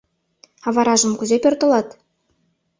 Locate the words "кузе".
1.15-1.37